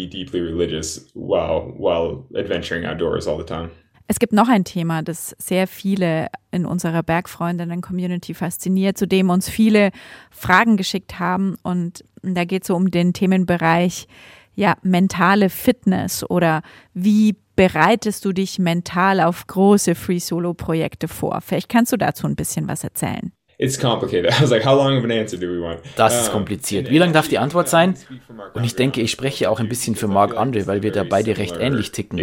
[4.06, 9.48] Es gibt noch ein Thema, das sehr viele in unserer Bergfreundinnen-Community fasziniert, zu dem uns
[9.48, 9.90] viele
[10.30, 11.56] Fragen geschickt haben.
[11.62, 14.06] Und da geht es so um den Themenbereich
[14.54, 16.62] ja, mentale Fitness oder
[16.92, 21.40] wie bereitest du dich mental auf große Free-Solo-Projekte vor?
[21.40, 23.32] Vielleicht kannst du dazu ein bisschen was erzählen.
[25.96, 26.90] Das ist kompliziert.
[26.90, 27.94] Wie lang darf die Antwort sein?
[28.52, 31.38] Und ich denke, ich spreche auch ein bisschen für Mark Andre, weil wir da beide
[31.38, 32.18] recht ähnlich ticken.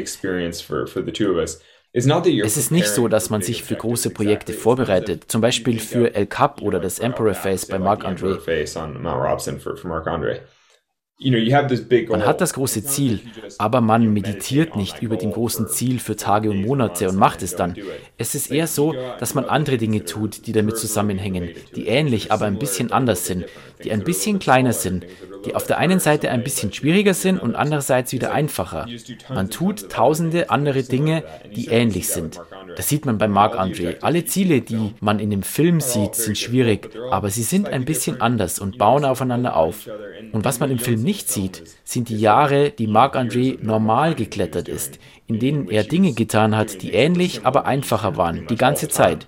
[1.94, 6.26] Es ist nicht so, dass man sich für große Projekte vorbereitet, zum Beispiel für El
[6.26, 8.42] Cap oder das Emperor Face bei Mark Andre.
[12.10, 13.20] Man hat das große Ziel,
[13.60, 17.56] aber man meditiert nicht über dem großen Ziel für Tage und Monate und macht es
[17.56, 17.76] dann.
[18.18, 22.46] Es ist eher so, dass man andere Dinge tut, die damit zusammenhängen, die ähnlich, aber
[22.46, 23.46] ein bisschen anders sind,
[23.84, 25.06] die ein bisschen kleiner sind,
[25.46, 28.88] die auf der einen Seite ein bisschen schwieriger sind und andererseits wieder einfacher.
[29.30, 31.24] Man tut tausende andere Dinge,
[31.56, 32.40] die ähnlich sind.
[32.76, 34.02] Das sieht man bei Marc André.
[34.02, 38.22] Alle Ziele, die man in dem Film sieht, sind schwierig, aber sie sind ein bisschen
[38.22, 39.90] anders und bauen aufeinander auf.
[40.32, 44.68] Und was man im Film nicht sieht, sind die Jahre, die Marc André normal geklettert
[44.68, 49.28] ist, in denen er Dinge getan hat, die ähnlich, aber einfacher waren, die ganze Zeit.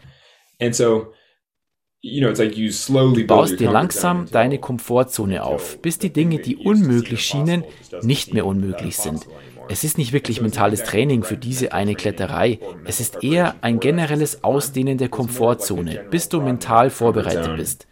[2.04, 7.64] Du baust dir langsam deine Komfortzone auf, bis die Dinge, die unmöglich schienen,
[8.02, 9.26] nicht mehr unmöglich sind.
[9.70, 12.60] Es ist nicht wirklich mentales Training für diese eine Kletterei.
[12.86, 17.88] Es ist eher ein generelles Ausdehnen der Komfortzone, bis du mental vorbereitet bist.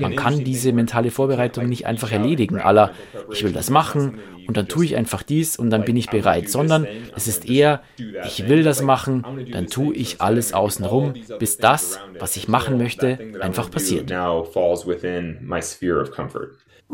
[0.00, 2.92] Man kann diese mentale Vorbereitung nicht einfach erledigen, aller
[3.32, 6.48] ich will das machen und dann tue ich einfach dies und dann bin ich bereit,
[6.48, 7.82] sondern es ist eher
[8.24, 13.18] ich will das machen, dann tue ich alles außenrum, bis das, was ich machen möchte,
[13.40, 14.10] einfach passiert.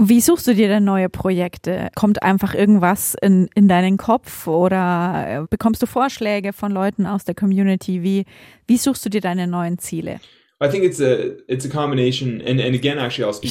[0.00, 1.88] Wie suchst du dir denn neue Projekte?
[1.96, 7.34] Kommt einfach irgendwas in, in deinen Kopf oder bekommst du Vorschläge von Leuten aus der
[7.34, 8.04] Community?
[8.04, 8.24] Wie,
[8.68, 10.20] wie suchst du dir deine neuen Ziele?
[10.60, 10.70] Ich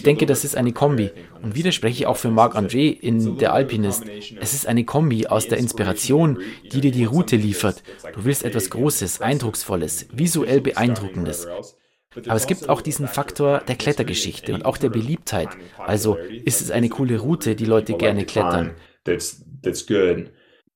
[0.03, 1.11] denke, das ist eine Kombi.
[1.41, 4.05] Und widerspreche ich auch für Marc André in Der Alpinist.
[4.39, 6.39] Es ist eine Kombi aus der Inspiration,
[6.71, 7.83] die dir die Route liefert.
[8.13, 11.45] Du willst etwas Großes, Eindrucksvolles, visuell Beeindruckendes.
[12.25, 15.49] Aber es gibt auch diesen Faktor der Klettergeschichte und auch der Beliebtheit.
[15.77, 18.71] Also ist es eine coole Route, die Leute gerne klettern.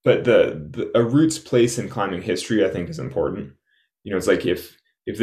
[0.04, 3.54] But the, the a route's place in climbing history, I think, is important.
[4.04, 4.76] You know, it's like if
[5.06, 5.20] es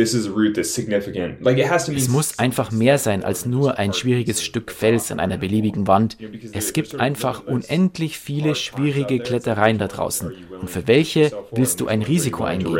[2.08, 6.18] muss einfach mehr sein als nur ein schwieriges Stück Fels an einer beliebigen Wand.
[6.52, 10.32] Es gibt einfach unendlich viele schwierige Klettereien da draußen.
[10.60, 12.76] Und für welche willst du ein Risiko eingehen?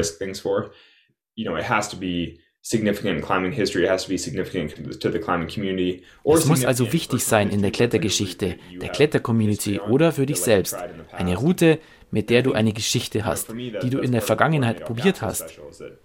[6.25, 10.77] Es muss also wichtig sein in der Klettergeschichte, der Klettercommunity oder für dich selbst.
[11.13, 11.79] Eine Route,
[12.11, 15.59] mit der du eine Geschichte hast, die du in der Vergangenheit probiert hast.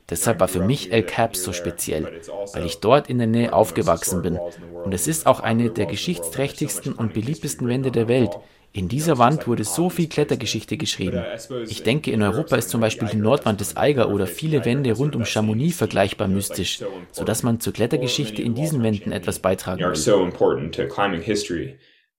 [0.10, 2.22] Deshalb war für mich El Cap so speziell,
[2.54, 4.40] weil ich dort in der Nähe aufgewachsen bin.
[4.86, 8.32] Und es ist auch eine der geschichtsträchtigsten und beliebtesten Wände der Welt.
[8.76, 11.24] In dieser Wand wurde so viel Klettergeschichte geschrieben.
[11.68, 15.16] Ich denke, in Europa ist zum Beispiel die Nordwand des Eiger oder viele Wände rund
[15.16, 19.84] um Chamonix vergleichbar mystisch, sodass man zur Klettergeschichte in diesen Wänden etwas beitragen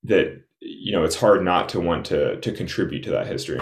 [0.04, 3.60] will you know, it's hard not to want to, to contribute to that history.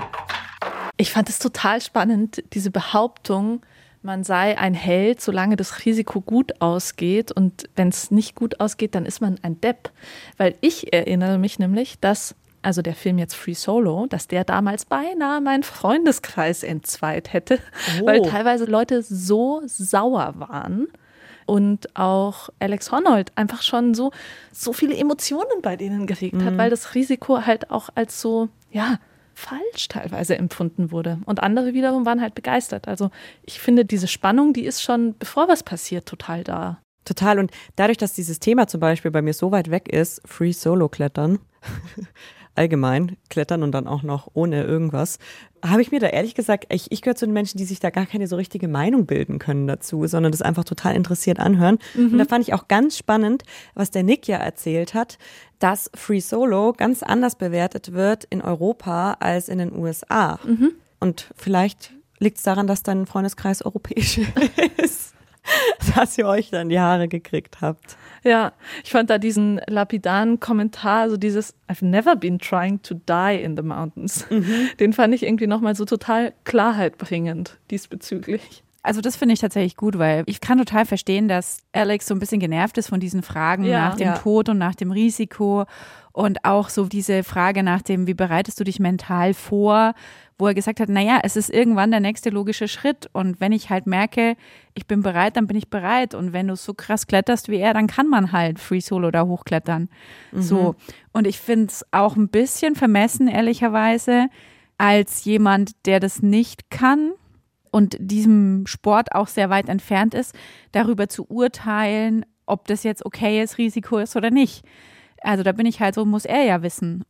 [0.97, 3.65] Ich fand es total spannend, diese Behauptung,
[4.03, 7.33] man sei ein Held, solange das Risiko gut ausgeht.
[7.33, 9.91] Und wenn es nicht gut ausgeht, dann ist man ein Depp.
[10.37, 14.85] Weil ich erinnere mich nämlich, dass, also der Film jetzt Free Solo, dass der damals
[14.85, 17.59] beinahe meinen Freundeskreis entzweit hätte,
[18.01, 18.07] oh.
[18.07, 20.89] weil teilweise Leute so sauer waren
[21.47, 24.13] und auch Alex Honnold einfach schon so,
[24.53, 26.45] so viele Emotionen bei denen geregt mhm.
[26.45, 28.99] hat, weil das Risiko halt auch als so, ja,
[29.35, 31.19] falsch teilweise empfunden wurde.
[31.25, 32.87] Und andere wiederum waren halt begeistert.
[32.87, 33.11] Also
[33.45, 36.81] ich finde, diese Spannung, die ist schon, bevor was passiert, total da.
[37.05, 37.39] Total.
[37.39, 40.89] Und dadurch, dass dieses Thema zum Beispiel bei mir so weit weg ist, Free Solo
[40.89, 41.39] Klettern,
[42.55, 45.19] allgemein klettern und dann auch noch ohne irgendwas,
[45.65, 47.91] habe ich mir da ehrlich gesagt, ich, ich gehöre zu den Menschen, die sich da
[47.91, 51.79] gar keine so richtige Meinung bilden können dazu, sondern das einfach total interessiert anhören.
[51.95, 52.13] Mhm.
[52.13, 55.19] Und da fand ich auch ganz spannend, was der Nick ja erzählt hat,
[55.59, 60.41] dass Free Solo ganz anders bewertet wird in Europa als in den USA.
[60.45, 60.73] Mhm.
[60.99, 64.21] Und vielleicht liegt es daran, dass dein Freundeskreis europäisch
[64.77, 65.15] ist,
[65.97, 67.97] dass ihr euch dann die Haare gekriegt habt.
[68.25, 68.53] Ja,
[68.85, 73.57] ich fand da diesen lapidaren Kommentar, so dieses I've never been trying to die in
[73.57, 74.27] the mountains.
[74.31, 74.71] Mhm.
[74.79, 78.63] Den fand ich irgendwie nochmal so total Klarheit bringend diesbezüglich.
[78.85, 82.19] Also das finde ich tatsächlich gut, weil ich kann total verstehen, dass Alex so ein
[82.19, 84.19] bisschen genervt ist von diesen Fragen ja, nach dem ja.
[84.19, 85.67] Tod und nach dem Risiko
[86.13, 89.95] und auch so diese Frage nach dem, wie bereitest du dich mental vor,
[90.43, 93.71] wo er gesagt hat, naja, es ist irgendwann der nächste logische Schritt und wenn ich
[93.71, 94.35] halt merke,
[94.75, 97.75] ich bin bereit, dann bin ich bereit und wenn du so krass kletterst wie er,
[97.75, 99.89] dann kann man halt Free Solo da hochklettern.
[100.33, 100.43] Mhm.
[100.43, 100.75] So
[101.13, 104.27] und ich finde es auch ein bisschen vermessen, ehrlicherweise,
[104.79, 107.13] als jemand, der das nicht kann
[107.71, 110.35] und diesem Sport auch sehr weit entfernt ist,
[110.73, 114.65] darüber zu urteilen, ob das jetzt okay ist, Risiko ist oder nicht.
[115.21, 117.05] Also da bin ich halt so, muss er ja wissen.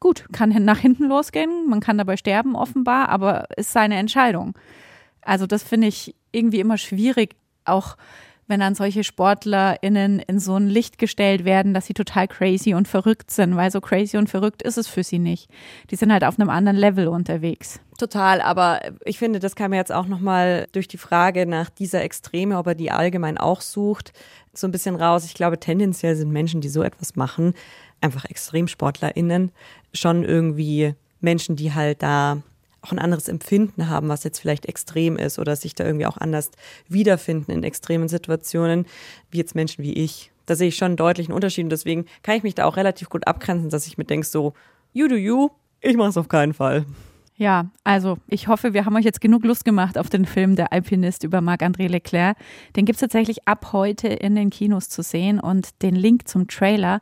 [0.00, 4.54] Gut, kann nach hinten losgehen, man kann dabei sterben offenbar, aber ist seine Entscheidung.
[5.20, 7.36] Also das finde ich irgendwie immer schwierig,
[7.66, 7.96] auch
[8.50, 12.88] wenn dann solche SportlerInnen in so ein Licht gestellt werden, dass sie total crazy und
[12.88, 15.48] verrückt sind, weil so crazy und verrückt ist es für sie nicht.
[15.90, 17.80] Die sind halt auf einem anderen Level unterwegs.
[17.96, 22.58] Total, aber ich finde, das kam jetzt auch nochmal durch die Frage nach dieser Extreme,
[22.58, 24.12] ob er die allgemein auch sucht,
[24.52, 25.24] so ein bisschen raus.
[25.24, 27.54] Ich glaube, tendenziell sind Menschen, die so etwas machen,
[28.00, 29.52] einfach ExtremsportlerInnen,
[29.92, 32.42] schon irgendwie Menschen, die halt da
[32.82, 36.16] auch ein anderes Empfinden haben, was jetzt vielleicht extrem ist oder sich da irgendwie auch
[36.16, 36.50] anders
[36.88, 38.86] wiederfinden in extremen Situationen,
[39.30, 40.30] wie jetzt Menschen wie ich.
[40.46, 43.10] Da sehe ich schon einen deutlichen Unterschied und deswegen kann ich mich da auch relativ
[43.10, 44.54] gut abgrenzen, dass ich mir denke so,
[44.92, 46.86] you do you, ich mache es auf keinen Fall.
[47.36, 50.74] Ja, also ich hoffe, wir haben euch jetzt genug Lust gemacht auf den Film Der
[50.74, 52.36] Alpinist über Marc-André Leclerc.
[52.76, 56.48] Den gibt es tatsächlich ab heute in den Kinos zu sehen und den Link zum
[56.48, 57.00] Trailer,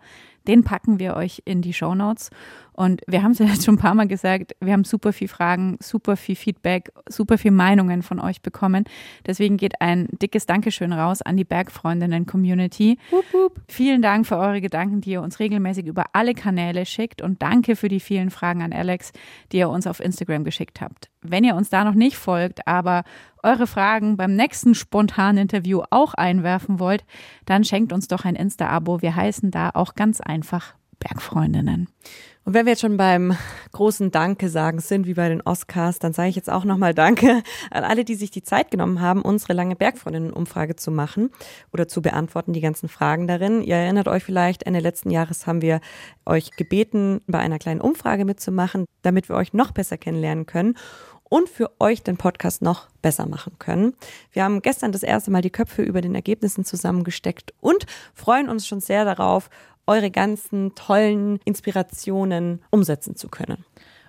[0.48, 2.30] den packen wir euch in die Show Notes.
[2.78, 5.26] Und wir haben es ja jetzt schon ein paar Mal gesagt, wir haben super viel
[5.26, 8.84] Fragen, super viel Feedback, super viel Meinungen von euch bekommen.
[9.26, 12.98] Deswegen geht ein dickes Dankeschön raus an die Bergfreundinnen-Community.
[13.66, 17.20] Vielen Dank für eure Gedanken, die ihr uns regelmäßig über alle Kanäle schickt.
[17.20, 19.10] Und danke für die vielen Fragen an Alex,
[19.50, 21.10] die ihr uns auf Instagram geschickt habt.
[21.20, 23.02] Wenn ihr uns da noch nicht folgt, aber
[23.42, 27.04] eure Fragen beim nächsten spontanen Interview auch einwerfen wollt,
[27.44, 29.02] dann schenkt uns doch ein Insta-Abo.
[29.02, 31.88] Wir heißen da auch ganz einfach Bergfreundinnen.
[32.48, 33.36] Und wenn wir jetzt schon beim
[33.72, 37.42] großen Danke sagen sind, wie bei den Oscars, dann sage ich jetzt auch nochmal Danke
[37.70, 41.28] an alle, die sich die Zeit genommen haben, unsere lange Bergfreundinnen-Umfrage zu machen
[41.74, 43.60] oder zu beantworten, die ganzen Fragen darin.
[43.60, 45.80] Ihr erinnert euch vielleicht, Ende letzten Jahres haben wir
[46.24, 50.74] euch gebeten, bei einer kleinen Umfrage mitzumachen, damit wir euch noch besser kennenlernen können
[51.28, 53.92] und für euch den Podcast noch besser machen können.
[54.32, 57.84] Wir haben gestern das erste Mal die Köpfe über den Ergebnissen zusammengesteckt und
[58.14, 59.50] freuen uns schon sehr darauf,
[59.88, 63.64] eure ganzen tollen Inspirationen umsetzen zu können.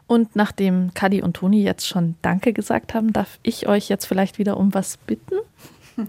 [0.07, 4.39] Und nachdem Kadi und Toni jetzt schon Danke gesagt haben, darf ich euch jetzt vielleicht
[4.39, 5.36] wieder um was bitten?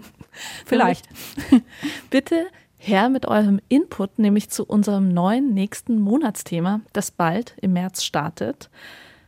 [0.65, 1.07] vielleicht.
[2.09, 2.47] Bitte
[2.77, 8.71] her mit eurem Input, nämlich zu unserem neuen nächsten Monatsthema, das bald im März startet.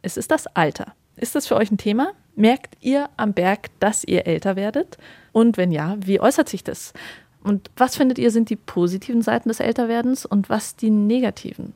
[0.01, 0.95] Es ist das Alter.
[1.17, 2.13] Ist das für euch ein Thema?
[2.35, 4.97] Merkt ihr am Berg, dass ihr älter werdet?
[5.31, 6.93] Und wenn ja, wie äußert sich das?
[7.43, 11.73] Und was findet ihr sind die positiven Seiten des Älterwerdens und was die negativen?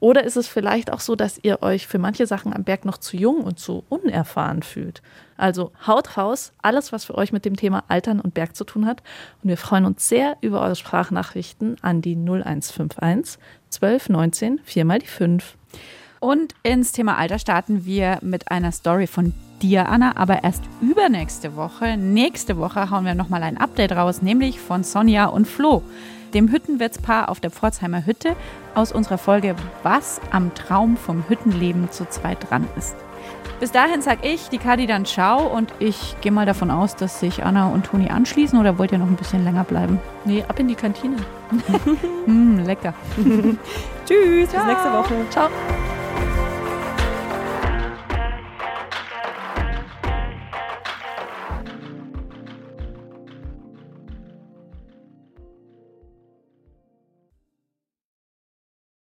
[0.00, 2.96] Oder ist es vielleicht auch so, dass ihr euch für manche Sachen am Berg noch
[2.96, 5.02] zu jung und zu unerfahren fühlt?
[5.36, 8.86] Also haut raus, alles, was für euch mit dem Thema Altern und Berg zu tun
[8.86, 9.02] hat.
[9.42, 15.06] Und wir freuen uns sehr über eure Sprachnachrichten an die 0151 1219 4 mal die
[15.06, 15.56] 5.
[16.20, 21.56] Und ins Thema Alter starten wir mit einer Story von dir, Anna, aber erst übernächste
[21.56, 21.96] Woche.
[21.96, 25.82] Nächste Woche hauen wir nochmal ein Update raus, nämlich von Sonja und Flo,
[26.34, 28.36] dem Hüttenwirtspaar auf der Pforzheimer Hütte
[28.74, 32.96] aus unserer Folge Was am Traum vom Hüttenleben zu zweit dran ist.
[33.58, 37.20] Bis dahin sag ich, die Kadi dann ciao und ich gehe mal davon aus, dass
[37.20, 39.98] sich Anna und Toni anschließen oder wollt ihr noch ein bisschen länger bleiben?
[40.24, 41.16] Nee, ab in die Kantine.
[42.26, 42.94] mm, lecker.
[44.06, 44.64] Tschüss, ciao.
[44.64, 45.14] bis nächste Woche.
[45.30, 45.48] Ciao.